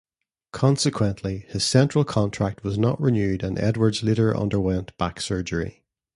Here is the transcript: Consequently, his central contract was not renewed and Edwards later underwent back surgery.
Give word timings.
Consequently, 0.51 1.45
his 1.49 1.63
central 1.63 2.03
contract 2.03 2.63
was 2.63 2.75
not 2.75 2.99
renewed 2.99 3.43
and 3.43 3.59
Edwards 3.59 4.01
later 4.01 4.35
underwent 4.35 4.97
back 4.97 5.21
surgery. 5.21 5.83